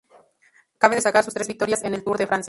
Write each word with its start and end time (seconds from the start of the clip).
Cabe 0.79 0.95
destacar 0.95 1.23
sus 1.23 1.35
tres 1.35 1.47
victorias 1.47 1.83
en 1.83 1.93
el 1.93 2.03
Tour 2.03 2.17
de 2.17 2.25
Francia. 2.25 2.39